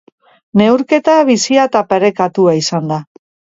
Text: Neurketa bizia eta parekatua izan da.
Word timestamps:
Neurketa 0.61 1.17
bizia 1.29 1.67
eta 1.73 1.83
parekatua 1.93 2.59
izan 2.65 2.93
da. 2.97 3.01